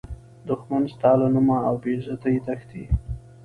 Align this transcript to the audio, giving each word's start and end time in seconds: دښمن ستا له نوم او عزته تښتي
دښمن 0.47 0.83
ستا 0.93 1.11
له 1.19 1.27
نوم 1.33 1.47
او 1.69 1.75
عزته 1.95 2.29
تښتي 2.45 2.83